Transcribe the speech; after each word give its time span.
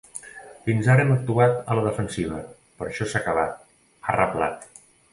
Fins 0.67 0.89
ara 0.93 1.03
hem 1.03 1.11
actuat 1.15 1.61
a 1.61 1.77
la 1.81 1.85
defensiva, 1.89 2.41
però 2.81 2.91
això 2.95 3.11
s’ha 3.15 3.23
acabat, 3.25 3.57
ha 4.09 4.21
reblat. 4.21 4.71